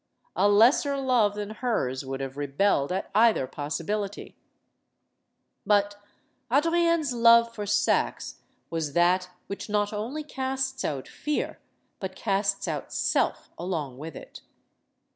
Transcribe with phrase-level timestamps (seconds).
[0.35, 4.35] A lesser love than hers would have rebelled at either possibility.
[5.63, 5.95] But
[6.49, 8.39] Adrienne's love for Saxe
[8.71, 11.59] was that which not only casts out fear,
[11.99, 14.41] but casts out self along witK it.